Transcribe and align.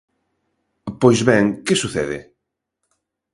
Pois 1.01 1.19
ben, 1.29 1.45
¿que 1.65 1.75
sucede? 1.81 2.19